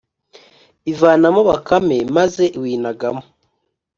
[0.91, 3.23] ivanamo bakame, maze iwinagamo